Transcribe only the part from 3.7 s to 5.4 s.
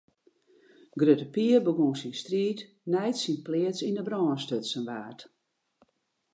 yn 'e brân stutsen waard.